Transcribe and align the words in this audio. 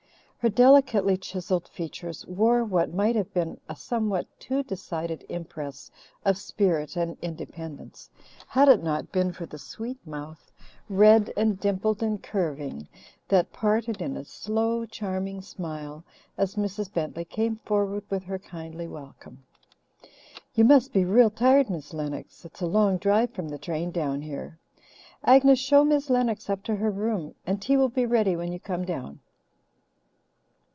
Her 0.43 0.49
delicately 0.49 1.17
chiselled 1.17 1.67
features 1.67 2.25
wore 2.25 2.63
what 2.63 2.91
might 2.91 3.15
have 3.15 3.31
been 3.31 3.59
a 3.69 3.75
somewhat 3.75 4.25
too 4.39 4.63
decided 4.63 5.23
impress 5.29 5.91
of 6.25 6.35
spirit 6.35 6.95
and 6.95 7.15
independence, 7.21 8.09
had 8.47 8.67
it 8.67 8.81
not 8.81 9.11
been 9.11 9.33
for 9.33 9.45
the 9.45 9.59
sweet 9.59 9.99
mouth, 10.03 10.51
red 10.89 11.31
and 11.37 11.59
dimpled 11.59 12.01
and 12.01 12.23
curving, 12.23 12.87
that 13.27 13.53
parted 13.53 14.01
in 14.01 14.17
a 14.17 14.25
slow, 14.25 14.83
charming 14.83 15.43
smile 15.43 16.03
as 16.39 16.55
Mrs. 16.55 16.91
Bentley 16.91 17.25
came 17.25 17.57
forward 17.57 18.03
with 18.09 18.23
her 18.23 18.39
kindly 18.39 18.87
welcome. 18.87 19.43
"You 20.55 20.63
must 20.65 20.91
be 20.91 21.05
real 21.05 21.29
tired, 21.29 21.69
Miss 21.69 21.93
Lennox. 21.93 22.43
It's 22.45 22.61
a 22.61 22.65
long 22.65 22.97
drive 22.97 23.29
from 23.29 23.49
the 23.49 23.59
train 23.59 23.91
down 23.91 24.23
here. 24.23 24.57
Agnes, 25.23 25.59
show 25.59 25.85
Miss 25.85 26.09
Lennox 26.09 26.49
up 26.49 26.63
to 26.63 26.77
her 26.77 26.89
room, 26.89 27.35
and 27.45 27.61
tea 27.61 27.77
will 27.77 27.89
be 27.89 28.07
ready 28.07 28.35
when 28.35 28.51
you 28.51 28.59
come 28.59 28.85
down." 28.85 29.19